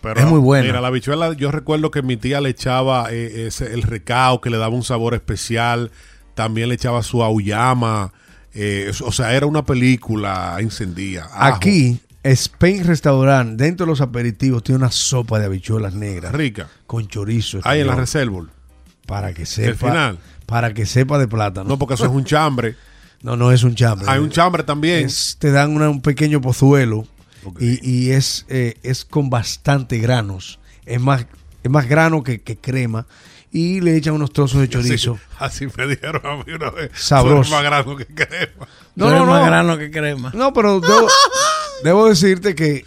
Pero, 0.01 0.19
Es 0.19 0.25
muy 0.27 0.39
buena. 0.39 0.65
Mira, 0.67 0.81
la 0.81 0.89
habichuela, 0.89 1.33
yo 1.33 1.49
recuerdo 1.49 1.89
que 1.89 2.01
mi 2.01 2.17
tía 2.17 2.41
le 2.41 2.49
echaba 2.49 3.07
eh, 3.09 3.45
ese- 3.47 3.73
el 3.73 3.83
recao 3.83 4.41
que 4.41 4.49
le 4.49 4.57
daba 4.57 4.75
un 4.75 4.83
sabor 4.83 5.13
especial. 5.13 5.91
También 6.35 6.67
le 6.69 6.75
echaba 6.75 7.01
su 7.03 7.23
auyama. 7.23 8.11
eh, 8.53 8.91
o 9.03 9.11
sea, 9.11 9.33
era 9.33 9.45
una 9.47 9.63
película 9.65 10.57
encendida. 10.59 11.27
Ajo. 11.33 11.55
Aquí, 11.55 11.99
Spain 12.23 12.85
Restaurant, 12.85 13.57
dentro 13.59 13.85
de 13.85 13.91
los 13.91 14.01
aperitivos, 14.01 14.63
tiene 14.63 14.77
una 14.79 14.91
sopa 14.91 15.39
de 15.39 15.45
habichuelas 15.45 15.93
negras 15.93 16.31
Rica. 16.33 16.69
con 16.87 17.07
chorizo. 17.07 17.59
Ahí 17.63 17.81
en 17.81 17.87
la 17.87 17.95
reserva. 17.95 18.45
Para 19.05 19.33
que 19.33 19.45
sepa. 19.45 19.89
final. 19.89 20.19
Para 20.45 20.73
que 20.73 20.85
sepa 20.85 21.17
de 21.19 21.27
plátano. 21.27 21.67
No, 21.69 21.77
porque 21.77 21.95
eso 21.95 22.05
es 22.05 22.11
un 22.11 22.25
chambre. 22.25 22.75
No, 23.23 23.37
no 23.37 23.53
es 23.53 23.63
un 23.63 23.73
chambre. 23.73 24.05
Hay 24.09 24.19
un 24.19 24.29
chambre 24.29 24.63
también. 24.63 25.05
Es- 25.05 25.37
te 25.39 25.49
dan 25.51 25.73
una- 25.73 25.89
un 25.89 26.01
pequeño 26.01 26.41
pozuelo 26.41 27.07
y, 27.57 27.79
y 27.89 28.11
es, 28.11 28.45
eh, 28.49 28.75
es 28.83 29.05
con 29.05 29.29
bastante 29.29 29.97
granos. 29.99 30.59
Es 30.85 30.99
más, 30.99 31.25
es 31.63 31.71
más 31.71 31.87
grano 31.87 32.21
que, 32.21 32.41
que 32.41 32.57
crema. 32.57 33.05
Y 33.49 33.79
le 33.79 33.95
echan 33.95 34.13
unos 34.15 34.33
trozos 34.33 34.59
de 34.59 34.67
chorizo. 34.69 35.17
Así, 35.39 35.63
así 35.67 35.77
me 35.77 35.87
dijeron 35.87 36.21
a 36.25 36.35
mí 36.43 36.51
una 36.53 36.69
vez. 36.71 36.91
Sabroso. 36.95 37.35
Tú 37.35 37.39
eres 37.39 37.51
más 37.51 37.63
grano 37.63 37.95
que 37.95 38.05
crema. 38.07 38.67
no, 38.95 39.09
No, 39.09 39.19
no, 39.19 39.25
más 39.27 39.39
no. 39.39 39.45
grano 39.45 39.77
que 39.77 39.89
crema. 39.89 40.31
No, 40.35 40.51
pero 40.51 40.81
debo, 40.81 41.07
debo 41.83 42.07
decirte 42.07 42.55
que 42.55 42.85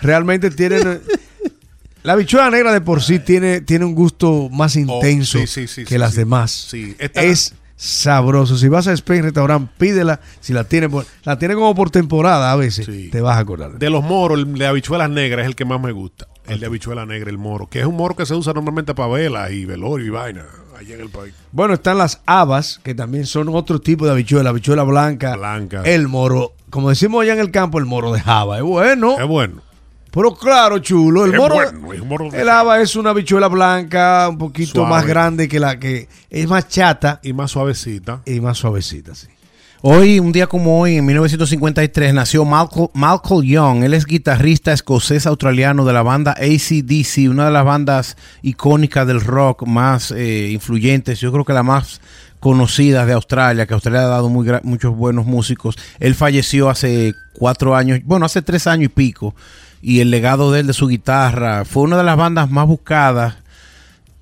realmente 0.00 0.50
tienen... 0.50 1.00
La 2.02 2.12
habichuela 2.12 2.50
negra 2.50 2.70
de 2.70 2.82
por 2.82 3.02
sí 3.02 3.18
tiene, 3.18 3.62
tiene 3.62 3.86
un 3.86 3.94
gusto 3.94 4.50
más 4.50 4.76
intenso 4.76 5.38
Oh, 5.38 5.46
sí, 5.46 5.66
sí, 5.66 5.66
sí, 5.68 5.84
que 5.86 5.98
las 5.98 6.14
demás. 6.14 6.68
Esta- 6.98 7.22
Es 7.22 7.54
sabroso. 7.76 8.58
Si 8.58 8.68
vas 8.68 8.86
a 8.88 8.92
Spain 8.92 9.22
Restaurant, 9.22 9.70
pídela. 9.78 10.20
Si 10.40 10.52
la 10.52 10.64
tiene, 10.64 10.90
por- 10.90 11.06
la 11.24 11.38
tiene 11.38 11.54
como 11.54 11.74
por 11.74 11.88
temporada 11.90 12.52
a 12.52 12.56
veces, 12.56 12.86
te 13.10 13.20
vas 13.22 13.38
a 13.38 13.40
acordar. 13.40 13.78
De 13.78 13.88
los 13.88 14.04
moros, 14.04 14.38
el 14.38 14.52
de 14.52 14.66
habichuelas 14.66 15.08
negras 15.08 15.44
es 15.44 15.46
el 15.46 15.56
que 15.56 15.64
más 15.64 15.80
me 15.80 15.92
gusta. 15.92 16.28
El 16.46 16.60
de 16.60 16.66
habichuela 16.66 17.06
negra, 17.06 17.30
el 17.30 17.38
moro, 17.38 17.70
que 17.70 17.80
es 17.80 17.86
un 17.86 17.96
moro 17.96 18.14
que 18.14 18.26
se 18.26 18.34
usa 18.34 18.52
normalmente 18.52 18.94
para 18.94 19.08
velas 19.08 19.50
y 19.52 19.64
velorio 19.64 20.04
y 20.06 20.10
vaina 20.10 20.44
allá 20.78 20.96
en 20.96 21.00
el 21.00 21.08
país. 21.08 21.32
Bueno, 21.52 21.72
están 21.72 21.96
las 21.96 22.20
habas, 22.26 22.80
que 22.84 22.94
también 22.94 23.24
son 23.24 23.48
otro 23.48 23.80
tipo 23.80 24.04
de 24.04 24.10
habichuela, 24.12 24.50
habichuela 24.50 24.82
blanca. 24.82 25.36
Blanca. 25.36 25.80
El 25.86 26.06
moro, 26.08 26.52
como 26.74 26.88
decimos 26.88 27.22
allá 27.22 27.34
en 27.34 27.38
el 27.38 27.52
campo, 27.52 27.78
el 27.78 27.86
moro 27.86 28.12
de 28.12 28.20
java. 28.20 28.56
Es 28.58 28.64
bueno. 28.64 29.16
Es 29.16 29.28
bueno. 29.28 29.62
Pero 30.10 30.34
claro, 30.34 30.80
chulo. 30.80 31.24
El 31.24 31.30
Es 31.32 31.38
moro, 31.38 31.54
bueno, 31.54 31.92
es 31.92 32.04
moro 32.04 32.30
de 32.30 32.42
el 32.42 32.48
haba 32.48 32.80
es 32.80 32.96
una 32.96 33.10
habichuela 33.10 33.46
blanca, 33.46 34.26
un 34.28 34.38
poquito 34.38 34.72
Suave. 34.72 34.90
más 34.90 35.06
grande 35.06 35.46
que 35.46 35.60
la 35.60 35.78
que 35.78 36.08
es 36.30 36.48
más 36.48 36.66
chata 36.66 37.20
Y 37.22 37.32
más 37.32 37.52
suavecita. 37.52 38.22
y 38.26 38.40
más 38.40 38.58
suavecita, 38.58 39.14
sí. 39.14 39.28
Hoy, 39.82 40.18
un 40.18 40.32
día 40.32 40.48
como 40.48 40.80
hoy, 40.80 40.96
en 40.96 41.06
1953, 41.06 42.12
nació 42.12 42.44
Malcolm, 42.44 42.88
Malcolm 42.92 43.44
Young. 43.44 43.84
Él 43.84 43.94
es 43.94 44.04
guitarrista 44.04 44.72
escocés 44.72 45.26
australiano 45.28 45.84
de 45.84 45.92
la 45.92 46.02
banda 46.02 46.32
ACDC, 46.32 47.30
una 47.30 47.44
de 47.44 47.50
las 47.52 47.64
bandas 47.64 48.16
icónicas 48.42 49.06
del 49.06 49.20
rock 49.20 49.64
más 49.64 50.10
eh, 50.10 50.48
influyentes. 50.52 51.20
Yo 51.20 51.30
creo 51.30 51.44
que 51.44 51.52
la 51.52 51.62
más 51.62 52.00
conocida 52.44 53.06
de 53.06 53.14
Australia, 53.14 53.64
que 53.64 53.72
Australia 53.72 54.02
ha 54.02 54.06
dado 54.06 54.28
muy 54.28 54.46
muchos 54.64 54.94
buenos 54.94 55.24
músicos. 55.24 55.78
Él 55.98 56.14
falleció 56.14 56.68
hace 56.68 57.14
cuatro 57.32 57.74
años, 57.74 58.00
bueno, 58.04 58.26
hace 58.26 58.42
tres 58.42 58.66
años 58.66 58.84
y 58.84 58.88
pico. 58.88 59.34
Y 59.80 60.00
el 60.00 60.10
legado 60.10 60.52
de 60.52 60.60
él, 60.60 60.66
de 60.66 60.74
su 60.74 60.86
guitarra, 60.86 61.64
fue 61.64 61.84
una 61.84 61.96
de 61.96 62.04
las 62.04 62.18
bandas 62.18 62.50
más 62.50 62.66
buscadas 62.66 63.36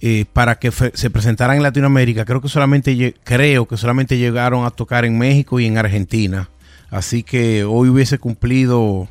eh, 0.01 0.25
para 0.33 0.61
que 0.61 0.71
se 0.71 1.11
presentaran 1.11 1.57
en 1.57 1.65
Latinoamérica. 1.65 2.25
Creo 2.25 2.41
que 2.41 2.49
solamente 2.49 3.17
creo 3.25 3.67
que 3.67 3.77
solamente 3.77 4.17
llegaron 4.17 4.67
a 4.67 4.71
tocar 4.71 5.05
en 5.05 5.19
México 5.19 5.59
y 5.59 5.67
en 5.67 5.77
Argentina. 5.77 6.49
Así 6.91 7.25
que 7.25 7.65
hoy 7.65 7.89
hubiese 7.89 8.21
cumplido 8.21 9.09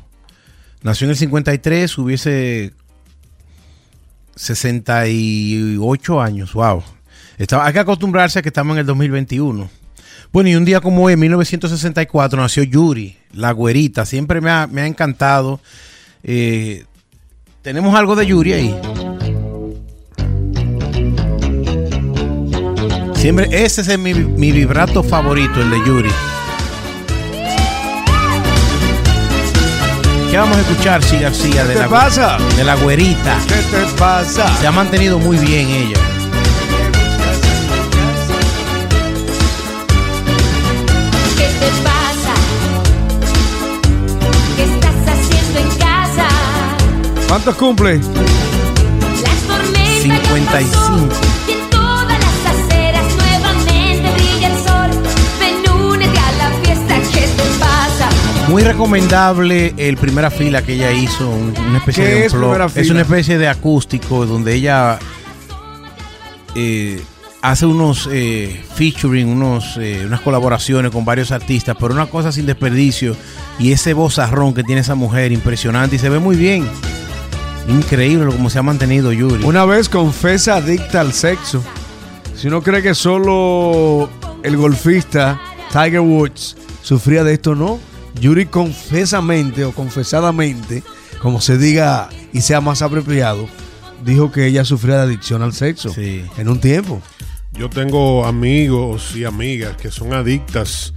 nació 0.82 1.04
en 1.04 1.10
el 1.10 1.16
53, 1.18 1.98
hubiese 1.98 2.72
68 4.36 6.22
años. 6.22 6.54
Wow. 6.54 6.82
Estaba, 7.42 7.66
hay 7.66 7.72
que 7.72 7.80
acostumbrarse 7.80 8.38
a 8.38 8.42
que 8.42 8.50
estamos 8.50 8.74
en 8.74 8.80
el 8.80 8.86
2021. 8.86 9.68
Bueno, 10.32 10.48
y 10.48 10.54
un 10.54 10.64
día 10.64 10.80
como 10.80 11.02
hoy, 11.02 11.14
en 11.14 11.18
1964, 11.18 12.40
nació 12.40 12.62
Yuri, 12.62 13.16
la 13.32 13.50
güerita. 13.50 14.06
Siempre 14.06 14.40
me 14.40 14.48
ha, 14.48 14.68
me 14.68 14.82
ha 14.82 14.86
encantado. 14.86 15.58
Eh, 16.22 16.84
Tenemos 17.62 17.96
algo 17.96 18.14
de 18.14 18.26
Yuri 18.26 18.52
ahí. 18.52 18.80
Siempre, 23.16 23.48
ese 23.50 23.80
es 23.80 23.98
mi, 23.98 24.14
mi 24.14 24.52
vibrato 24.52 25.02
favorito, 25.02 25.60
el 25.60 25.70
de 25.70 25.78
Yuri. 25.84 26.10
¿Qué 30.30 30.38
vamos 30.38 30.56
a 30.56 30.60
escuchar, 30.60 31.02
sí, 31.02 31.18
García? 31.18 31.64
De 31.64 31.74
¿Qué 31.74 31.78
la, 31.80 31.84
te 31.86 31.90
pasa? 31.90 32.38
De 32.56 32.62
la 32.62 32.76
güerita. 32.76 33.36
¿Qué 33.48 33.54
te 33.76 33.98
pasa? 33.98 34.48
Se 34.60 34.66
ha 34.68 34.72
mantenido 34.72 35.18
muy 35.18 35.38
bien 35.38 35.68
ella. 35.68 36.11
¿Qué 57.12 57.20
te 57.26 57.42
pasa? 57.58 58.08
Muy 58.48 58.62
recomendable 58.62 59.72
el 59.78 59.96
primera 59.96 60.30
fila 60.30 60.60
que 60.62 60.74
ella 60.74 60.92
hizo, 60.92 61.28
un- 61.30 61.54
una 61.68 61.78
especie 61.78 62.04
¿Qué 62.04 62.10
de 62.10 62.26
es 62.26 62.32
primera 62.34 62.66
Es 62.66 62.72
fila? 62.72 62.92
una 62.92 63.00
especie 63.02 63.38
de 63.38 63.48
acústico 63.48 64.26
donde 64.26 64.54
ella 64.54 64.98
eh, 66.54 67.02
hace 67.40 67.64
unos 67.64 68.08
eh, 68.12 68.62
featuring, 68.74 69.26
unos, 69.28 69.78
eh, 69.78 70.02
unas 70.06 70.20
colaboraciones 70.20 70.90
con 70.90 71.04
varios 71.06 71.32
artistas, 71.32 71.76
pero 71.80 71.94
una 71.94 72.06
cosa 72.06 72.30
sin 72.30 72.44
desperdicio 72.44 73.16
y 73.58 73.72
ese 73.72 73.94
vozarrón 73.94 74.52
que 74.52 74.62
tiene 74.64 74.82
esa 74.82 74.94
mujer 74.94 75.32
impresionante 75.32 75.96
y 75.96 75.98
se 75.98 76.10
ve 76.10 76.18
muy 76.18 76.36
bien. 76.36 76.68
Increíble 77.68 78.26
como 78.26 78.50
se 78.50 78.58
ha 78.58 78.62
mantenido 78.62 79.12
Yuri. 79.12 79.44
Una 79.44 79.64
vez 79.64 79.88
confesa 79.88 80.56
adicta 80.56 81.00
al 81.00 81.12
sexo. 81.12 81.62
Si 82.36 82.48
uno 82.48 82.62
cree 82.62 82.82
que 82.82 82.94
solo 82.94 84.10
el 84.42 84.56
golfista 84.56 85.40
Tiger 85.70 86.00
Woods 86.00 86.56
sufría 86.82 87.22
de 87.24 87.34
esto, 87.34 87.54
no. 87.54 87.78
Yuri 88.20 88.46
confesamente 88.46 89.64
o 89.64 89.72
confesadamente, 89.72 90.82
como 91.20 91.40
se 91.40 91.56
diga 91.56 92.08
y 92.32 92.40
sea 92.42 92.60
más 92.60 92.82
apropiado, 92.82 93.48
dijo 94.04 94.30
que 94.32 94.46
ella 94.46 94.64
sufría 94.64 94.96
de 94.96 95.02
adicción 95.02 95.42
al 95.42 95.52
sexo 95.54 95.88
Sí. 95.90 96.24
en 96.36 96.48
un 96.48 96.60
tiempo. 96.60 97.00
Yo 97.52 97.70
tengo 97.70 98.26
amigos 98.26 99.14
y 99.14 99.24
amigas 99.24 99.76
que 99.76 99.90
son 99.90 100.12
adictas 100.12 100.92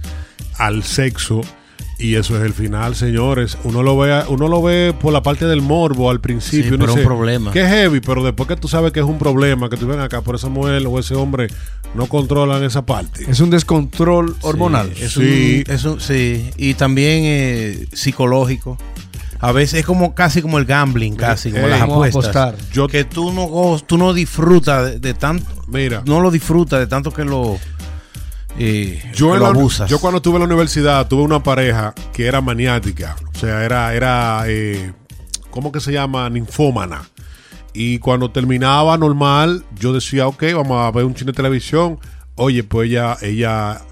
al 0.58 0.82
sexo 0.82 1.42
y 1.98 2.14
eso 2.16 2.36
es 2.36 2.42
el 2.44 2.52
final, 2.52 2.94
señores. 2.94 3.56
Uno 3.64 3.82
lo 3.82 3.96
ve, 3.98 4.22
uno 4.28 4.48
lo 4.48 4.62
ve 4.62 4.94
por 5.00 5.12
la 5.12 5.22
parte 5.22 5.46
del 5.46 5.62
morbo 5.62 6.10
al 6.10 6.20
principio. 6.20 6.62
Sí, 6.64 6.74
uno 6.74 6.78
pero 6.80 6.92
es 6.92 6.98
un 6.98 7.04
problema. 7.04 7.52
Que 7.52 7.64
heavy, 7.66 8.00
pero 8.00 8.22
después 8.22 8.48
que 8.48 8.56
tú 8.56 8.68
sabes 8.68 8.92
que 8.92 9.00
es 9.00 9.06
un 9.06 9.18
problema, 9.18 9.68
que 9.70 9.76
tú 9.76 9.86
ven 9.86 10.00
acá 10.00 10.20
por 10.20 10.34
esa 10.34 10.48
mujer 10.48 10.82
o 10.86 10.98
ese 10.98 11.14
hombre 11.14 11.48
no 11.94 12.06
controlan 12.06 12.62
esa 12.64 12.84
parte. 12.84 13.24
Es 13.30 13.40
un 13.40 13.48
descontrol 13.50 14.36
hormonal. 14.42 14.92
Sí, 14.94 15.02
es 15.04 15.12
Sí. 15.12 15.64
un- 15.66 15.74
es 15.74 15.84
un- 15.84 16.00
sí, 16.00 16.50
y 16.56 16.74
también 16.74 17.22
eh, 17.24 17.86
psicológico. 17.92 18.76
A 19.38 19.52
veces 19.52 19.80
es 19.80 19.86
como 19.86 20.14
casi 20.14 20.40
como 20.40 20.58
el 20.58 20.64
gambling, 20.64 21.14
casi 21.14 21.50
como 21.50 21.66
eh, 21.66 21.70
las 21.70 21.80
como 21.80 22.02
apuestas. 22.04 22.54
Yo- 22.72 22.88
que 22.88 23.04
tú 23.04 23.32
no 23.32 23.78
tú 23.86 23.98
no 23.98 24.14
disfrutas 24.14 24.92
de, 24.92 24.98
de 24.98 25.12
tanto, 25.14 25.44
Mira, 25.68 26.02
no 26.06 26.20
lo 26.20 26.30
disfrutas 26.30 26.78
de 26.80 26.86
tanto 26.86 27.10
que 27.12 27.24
lo, 27.24 27.58
eh, 28.58 29.02
yo, 29.14 29.34
lo 29.36 29.40
la- 29.42 29.48
abusas. 29.48 29.88
yo 29.90 29.98
cuando 30.00 30.18
estuve 30.18 30.36
en 30.36 30.40
la 30.40 30.46
universidad 30.46 31.06
tuve 31.08 31.22
una 31.22 31.42
pareja 31.42 31.94
que 32.12 32.26
era 32.26 32.40
maniática. 32.40 33.16
O 33.34 33.38
sea, 33.38 33.64
era, 33.64 33.94
era 33.94 34.44
eh, 34.46 34.92
¿cómo 35.50 35.72
que 35.72 35.80
se 35.80 35.92
llama? 35.92 36.28
Ninfómana. 36.30 37.02
Y 37.72 37.98
cuando 37.98 38.30
terminaba 38.30 38.96
normal, 38.96 39.64
yo 39.78 39.92
decía, 39.92 40.26
ok, 40.26 40.42
vamos 40.54 40.82
a 40.82 40.90
ver 40.90 41.04
un 41.04 41.14
cine 41.14 41.32
de 41.32 41.36
televisión. 41.36 41.98
Oye, 42.34 42.64
pues 42.64 42.88
ella, 42.88 43.18
ella 43.20 43.82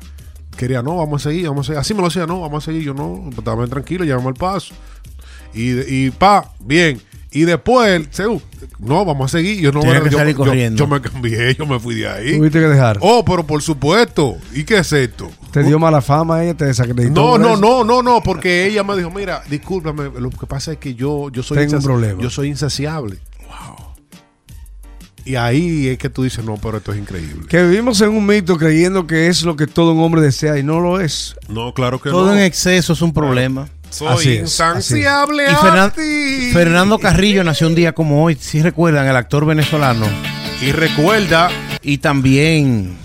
quería, 0.57 0.83
no, 0.83 0.97
vamos 0.97 1.21
a 1.27 1.29
seguir, 1.31 1.49
vamos 1.49 1.67
a 1.67 1.69
seguir. 1.69 1.79
Así 1.81 1.93
me 1.93 2.01
lo 2.01 2.09
decía, 2.09 2.27
no, 2.27 2.41
vamos 2.41 2.63
a 2.63 2.67
seguir. 2.67 2.83
Yo 2.83 2.95
no, 2.95 3.29
estaba 3.37 3.67
tranquilo, 3.67 4.05
llevamos 4.05 4.29
el 4.29 4.35
paso. 4.39 4.75
Y, 5.53 5.73
y 6.07 6.11
pa, 6.11 6.51
bien. 6.61 7.01
Y 7.35 7.43
después, 7.45 8.07
según, 8.13 8.41
no, 8.79 9.05
vamos 9.05 9.27
a 9.35 9.39
seguir. 9.39 9.59
Yo 9.61 9.73
no 9.73 9.81
Tenía 9.81 10.01
que 10.03 10.11
yo, 10.11 10.19
salir 10.19 10.35
yo- 10.37 10.45
corriendo. 10.45 10.79
yo 10.79 10.87
me 10.87 11.01
cambié, 11.01 11.55
yo 11.59 11.67
me 11.67 11.81
fui 11.81 11.97
de 11.97 12.09
ahí. 12.09 12.37
Tuviste 12.39 12.61
que 12.61 12.69
dejar. 12.69 12.99
Oh, 13.01 13.25
pero 13.25 13.45
por 13.45 13.61
supuesto. 13.61 14.37
¿Y 14.55 14.63
qué 14.63 14.79
es 14.79 14.93
esto? 14.93 15.29
Te 15.51 15.65
dio 15.65 15.79
mala 15.81 16.01
fama 16.01 16.45
ella, 16.45 16.55
te 16.55 16.65
desacreditó. 16.67 17.13
No, 17.13 17.31
por 17.33 17.41
no, 17.41 17.49
eso. 17.55 17.61
no, 17.61 17.85
no, 17.85 18.03
no, 18.03 18.23
porque 18.23 18.67
ella 18.67 18.85
me 18.85 18.97
dijo, 18.97 19.11
mira, 19.11 19.43
discúlpame, 19.51 20.11
lo 20.19 20.31
que 20.31 20.47
pasa 20.47 20.73
es 20.73 20.79
que 20.79 20.95
yo, 20.95 21.29
yo 21.31 21.43
soy 21.43 21.59
Tengo 21.59 21.77
un 21.79 21.83
problema. 21.83 22.23
Yo 22.23 22.31
soy 22.31 22.49
insaciable. 22.49 23.19
Wow. 23.49 23.77
Y 25.25 25.37
ahí 25.37 25.89
es 25.89 25.99
que 25.99 26.11
tú 26.11 26.23
dices, 26.23 26.45
no, 26.45 26.57
pero 26.59 26.77
esto 26.79 26.93
es 26.93 26.99
increíble. 26.99 27.47
Que 27.49 27.63
vivimos 27.65 28.01
en 28.01 28.11
un 28.11 28.25
mito 28.27 28.57
creyendo 28.59 29.07
que 29.07 29.27
es 29.27 29.43
lo 29.43 29.57
que 29.57 29.67
todo 29.67 29.93
un 29.93 30.01
hombre 30.03 30.21
desea 30.21 30.59
y 30.59 30.63
no 30.63 30.81
lo 30.81 31.01
es. 31.01 31.35
No, 31.49 31.73
claro 31.75 32.01
que 32.01 32.11
Todo 32.11 32.27
no. 32.27 32.35
en 32.37 32.45
exceso 32.45 32.93
es 32.93 33.03
un 33.03 33.13
problema. 33.13 33.69
Soy 33.95 34.45
Y 35.01 35.05
a 35.05 35.57
Fernan- 35.59 35.93
ti. 35.95 36.51
Fernando 36.53 36.99
Carrillo 36.99 37.45
nació 37.45 37.67
un 37.69 37.75
día 37.75 37.93
como 37.93 38.25
hoy, 38.25 38.37
si 38.41 38.61
recuerdan, 38.63 39.07
el 39.07 39.17
actor 39.17 39.47
venezolano. 39.47 40.07
Y 40.61 40.73
recuerda 40.73 41.51
Y 41.83 41.99
también... 41.99 42.97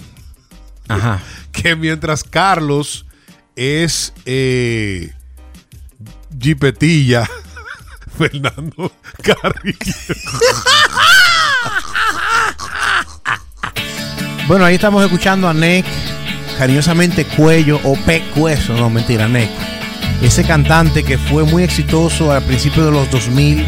Ajá. 0.88 1.20
que 1.52 1.76
mientras 1.76 2.24
Carlos 2.24 3.06
es 3.56 4.14
eh, 4.26 5.12
Jipetilla, 6.40 7.30
Fernando 8.18 8.92
Carrillo. 9.22 9.94
Bueno, 14.48 14.66
ahí 14.66 14.76
estamos 14.76 15.04
escuchando 15.04 15.48
a 15.48 15.54
Nick, 15.54 15.86
cariñosamente 16.58 17.24
Cuello 17.26 17.80
o 17.84 17.96
Pecueso, 17.98 18.74
no 18.74 18.90
mentira, 18.90 19.28
Nick. 19.28 19.50
Ese 20.22 20.44
cantante 20.44 21.04
que 21.04 21.18
fue 21.18 21.44
muy 21.44 21.64
exitoso 21.64 22.32
al 22.32 22.44
principio 22.44 22.86
de 22.86 22.92
los 22.92 23.10
2000, 23.10 23.66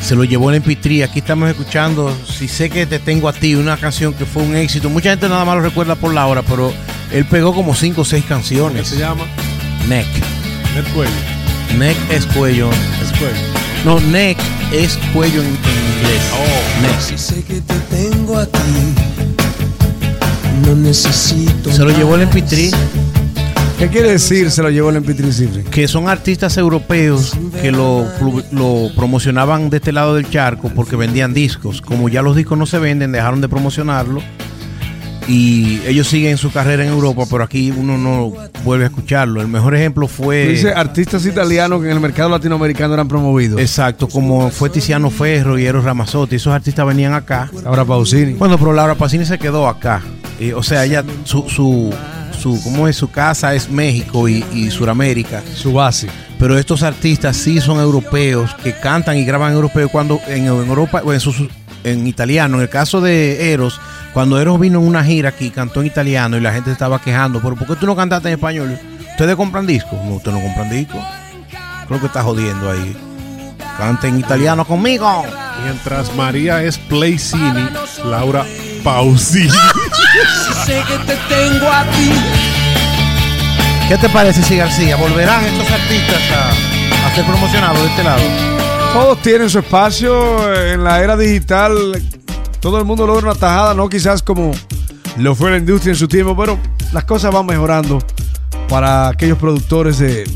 se 0.00 0.14
lo 0.16 0.24
llevó 0.24 0.52
en 0.52 0.62
MP3. 0.62 1.04
Aquí 1.04 1.20
estamos 1.20 1.48
escuchando 1.48 2.16
Si 2.26 2.48
sé 2.48 2.70
que 2.70 2.86
te 2.86 2.98
tengo 2.98 3.28
a 3.28 3.32
ti, 3.32 3.54
una 3.54 3.76
canción 3.76 4.14
que 4.14 4.26
fue 4.26 4.42
un 4.42 4.56
éxito. 4.56 4.90
Mucha 4.90 5.10
gente 5.10 5.28
nada 5.28 5.44
más 5.44 5.56
lo 5.56 5.62
recuerda 5.62 5.94
por 5.94 6.12
la 6.12 6.26
hora, 6.26 6.42
pero 6.42 6.72
él 7.12 7.24
pegó 7.24 7.54
como 7.54 7.74
5 7.74 8.00
o 8.00 8.04
6 8.04 8.22
¿Qué 8.22 8.28
canciones. 8.28 8.88
se 8.88 8.98
llama? 8.98 9.24
Neck. 9.88 10.06
Ned 10.74 10.84
Cuello. 10.94 11.10
Neck 11.78 11.96
es 12.10 12.26
cuello. 12.26 12.70
Es 13.02 13.16
Cuello. 13.18 13.34
No, 13.84 14.00
neck 14.00 14.38
es 14.72 14.98
cuello 15.12 15.40
en, 15.40 15.46
en 15.46 15.52
inglés. 15.54 16.22
Oh. 16.34 16.82
Neck. 16.82 17.00
Si 17.00 17.16
sé 17.16 17.44
que 17.44 17.60
te 17.60 17.74
tengo 17.90 18.38
a 18.38 18.46
ti, 18.46 18.58
no 20.66 20.74
necesito. 20.74 21.72
Se 21.72 21.84
lo 21.84 21.90
llevó 21.90 22.16
el 22.16 22.26
más. 22.26 23.07
MP3. 23.78 23.84
¿Qué 23.84 23.88
quiere 23.88 24.10
decir 24.10 24.50
se 24.50 24.62
lo 24.62 24.70
llevó 24.70 24.90
el 24.90 24.96
MP3 24.96 25.32
Cifre? 25.32 25.64
que 25.64 25.86
son 25.88 26.08
artistas 26.08 26.56
europeos 26.56 27.36
que 27.60 27.70
lo, 27.70 28.06
lo 28.52 28.90
promocionaban 28.96 29.70
de 29.70 29.76
este 29.78 29.92
lado 29.92 30.14
del 30.14 30.28
charco 30.28 30.70
porque 30.74 30.96
vendían 30.96 31.32
discos. 31.34 31.80
Como 31.80 32.08
ya 32.08 32.22
los 32.22 32.36
discos 32.36 32.58
no 32.58 32.66
se 32.66 32.78
venden, 32.78 33.12
dejaron 33.12 33.40
de 33.40 33.48
promocionarlo. 33.48 34.20
Y 35.28 35.82
ellos 35.86 36.06
siguen 36.08 36.38
su 36.38 36.50
carrera 36.50 36.84
en 36.84 36.88
Europa, 36.90 37.24
pero 37.30 37.44
aquí 37.44 37.70
uno 37.70 37.98
no 37.98 38.32
vuelve 38.64 38.84
a 38.84 38.88
escucharlo. 38.88 39.42
El 39.42 39.48
mejor 39.48 39.74
ejemplo 39.74 40.08
fue... 40.08 40.46
Dice 40.46 40.72
artistas 40.72 41.26
italianos 41.26 41.82
que 41.82 41.88
en 41.88 41.92
el 41.92 42.00
mercado 42.00 42.30
latinoamericano 42.30 42.94
eran 42.94 43.08
promovidos. 43.08 43.60
Exacto, 43.60 44.08
como 44.08 44.50
fue 44.50 44.70
Tiziano 44.70 45.10
Ferro 45.10 45.58
y 45.58 45.66
Eros 45.66 45.84
Ramazzotti. 45.84 46.36
Esos 46.36 46.54
artistas 46.54 46.86
venían 46.86 47.12
acá. 47.12 47.50
Ahora 47.66 47.84
Pausini. 47.84 48.32
Bueno, 48.32 48.56
pero 48.58 48.72
Laura 48.72 48.94
Pacini 48.94 49.26
se 49.26 49.38
quedó 49.38 49.68
acá. 49.68 50.02
O 50.56 50.62
sea, 50.62 50.86
ella, 50.86 51.04
su, 51.24 51.46
su, 51.46 51.92
su, 52.40 52.58
¿cómo 52.64 52.88
es? 52.88 52.96
Su 52.96 53.10
casa 53.10 53.54
es 53.54 53.68
México 53.70 54.28
y, 54.30 54.42
y 54.54 54.70
Suramérica. 54.70 55.42
Su 55.54 55.74
base. 55.74 56.08
Pero 56.38 56.56
estos 56.56 56.82
artistas 56.82 57.36
sí 57.36 57.60
son 57.60 57.80
europeos 57.80 58.54
que 58.62 58.72
cantan 58.72 59.18
y 59.18 59.24
graban 59.26 59.52
europeo 59.52 59.90
cuando 59.90 60.20
en, 60.28 60.44
en 60.46 60.46
Europa 60.46 61.02
o 61.04 61.12
en, 61.12 61.20
su- 61.20 61.48
en 61.92 62.06
italiano. 62.06 62.56
En 62.56 62.62
el 62.62 62.68
caso 62.68 63.00
de 63.00 63.52
Eros, 63.52 63.80
cuando 64.12 64.40
Eros 64.40 64.58
vino 64.58 64.78
en 64.80 64.86
una 64.86 65.04
gira 65.04 65.30
aquí, 65.30 65.50
cantó 65.50 65.80
en 65.80 65.86
italiano 65.86 66.36
y 66.36 66.40
la 66.40 66.52
gente 66.52 66.72
estaba 66.72 67.00
quejando. 67.00 67.40
Pero 67.40 67.56
¿por 67.56 67.66
qué 67.66 67.76
tú 67.76 67.86
no 67.86 67.96
cantaste 67.96 68.28
en 68.28 68.34
español? 68.34 68.78
¿Ustedes 69.10 69.36
compran 69.36 69.66
discos? 69.66 70.02
No, 70.04 70.14
ustedes 70.14 70.36
no 70.36 70.42
compran 70.42 70.70
discos. 70.70 71.02
Creo 71.86 72.00
que 72.00 72.06
está 72.06 72.22
jodiendo 72.22 72.70
ahí. 72.70 72.96
Canta 73.76 74.08
en 74.08 74.18
italiano 74.18 74.64
conmigo. 74.64 75.24
Mientras 75.64 76.14
María 76.14 76.62
es 76.62 76.78
Playcini, 76.78 77.68
Laura 78.04 78.44
Pausini. 78.84 79.50
Sé 80.64 80.82
que 80.86 80.98
te 80.98 81.16
tengo 81.28 81.70
a 81.70 81.84
ti. 81.84 82.12
¿Qué 83.88 83.96
te 83.96 84.08
parece 84.08 84.42
si 84.42 84.56
García? 84.56 84.96
¿Volverán 84.96 85.44
estos 85.44 85.70
artistas 85.70 86.22
a, 86.30 87.06
a 87.06 87.14
ser 87.14 87.24
promocionados 87.24 87.80
de 87.80 87.88
este 87.88 88.04
lado? 88.04 88.67
Todos 88.92 89.22
tienen 89.22 89.48
su 89.50 89.58
espacio 89.58 90.54
en 90.54 90.82
la 90.82 91.02
era 91.02 91.16
digital. 91.16 92.02
Todo 92.60 92.78
el 92.78 92.84
mundo 92.84 93.06
logra 93.06 93.30
una 93.30 93.34
tajada, 93.34 93.74
no 93.74 93.88
quizás 93.88 94.22
como 94.22 94.52
lo 95.16 95.34
fue 95.34 95.50
la 95.50 95.58
industria 95.58 95.92
en 95.92 95.96
su 95.96 96.08
tiempo, 96.08 96.36
pero 96.36 96.58
las 96.92 97.04
cosas 97.04 97.32
van 97.32 97.46
mejorando 97.46 97.98
para 98.68 99.08
aquellos 99.08 99.38
productores 99.38 99.98
de 99.98 100.28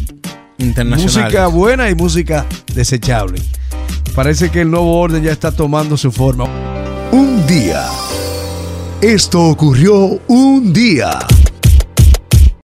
música 0.87 1.47
buena 1.49 1.91
y 1.91 1.95
música 1.95 2.47
desechable. 2.75 3.41
Parece 4.15 4.51
que 4.51 4.61
el 4.61 4.71
nuevo 4.71 4.99
orden 5.01 5.23
ya 5.23 5.33
está 5.33 5.51
tomando 5.51 5.97
su 5.97 6.13
forma. 6.13 6.45
Un 7.11 7.47
día. 7.47 7.87
Esto 9.01 9.43
ocurrió 9.43 10.21
un 10.29 10.73
día. 10.73 11.19